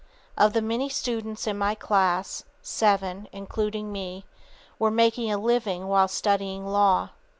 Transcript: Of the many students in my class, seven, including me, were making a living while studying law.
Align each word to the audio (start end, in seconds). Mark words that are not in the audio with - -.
Of 0.35 0.53
the 0.53 0.63
many 0.63 0.89
students 0.89 1.45
in 1.45 1.59
my 1.59 1.75
class, 1.75 2.43
seven, 2.63 3.27
including 3.31 3.91
me, 3.91 4.25
were 4.79 4.89
making 4.89 5.31
a 5.31 5.37
living 5.37 5.87
while 5.87 6.07
studying 6.07 6.65
law. 6.65 7.11